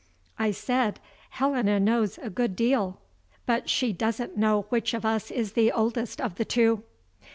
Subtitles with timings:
[0.39, 0.99] I said:
[1.29, 2.99] "Helena knows a good deal;
[3.45, 6.81] but she doesn't know which of us is the oldest of the two."